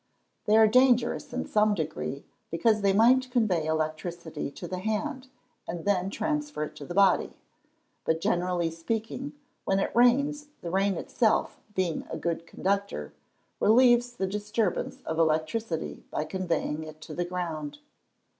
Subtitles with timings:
[0.45, 5.27] _They are dangerous in some degree, because they might convey electricity to the hand,
[5.67, 7.37] and then transfer it to the body.
[8.03, 9.33] But, generally speaking,
[9.63, 13.13] when it rains, the rain itself, being a good conductor,
[13.59, 17.77] relieves the disturbance of electricity by conveying it to the ground.